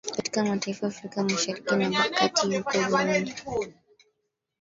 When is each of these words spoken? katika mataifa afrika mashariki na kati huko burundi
katika 0.15 0.45
mataifa 0.45 0.87
afrika 0.87 1.23
mashariki 1.23 1.75
na 1.75 2.09
kati 2.09 2.57
huko 2.57 2.77
burundi 2.89 3.35